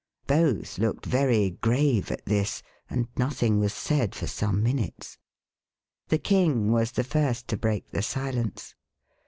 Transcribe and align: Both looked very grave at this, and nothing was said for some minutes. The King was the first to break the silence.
Both 0.25 0.79
looked 0.79 1.05
very 1.05 1.51
grave 1.51 2.09
at 2.09 2.25
this, 2.25 2.63
and 2.89 3.07
nothing 3.17 3.59
was 3.59 3.71
said 3.71 4.15
for 4.15 4.25
some 4.25 4.63
minutes. 4.63 5.19
The 6.07 6.17
King 6.17 6.71
was 6.71 6.93
the 6.93 7.03
first 7.03 7.47
to 7.49 7.57
break 7.57 7.91
the 7.91 8.01
silence. 8.01 8.73